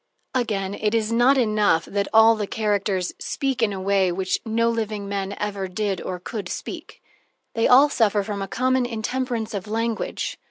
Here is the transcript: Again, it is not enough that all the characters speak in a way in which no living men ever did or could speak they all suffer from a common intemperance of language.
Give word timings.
Again, 0.33 0.73
it 0.73 0.95
is 0.95 1.11
not 1.13 1.37
enough 1.37 1.85
that 1.85 2.07
all 2.11 2.35
the 2.35 2.47
characters 2.47 3.13
speak 3.19 3.61
in 3.61 3.71
a 3.71 3.79
way 3.79 4.07
in 4.07 4.15
which 4.15 4.39
no 4.43 4.67
living 4.67 5.07
men 5.07 5.35
ever 5.39 5.67
did 5.67 6.01
or 6.01 6.19
could 6.19 6.49
speak 6.49 7.03
they 7.53 7.67
all 7.67 7.87
suffer 7.87 8.23
from 8.23 8.41
a 8.41 8.47
common 8.47 8.87
intemperance 8.87 9.53
of 9.53 9.67
language. 9.67 10.39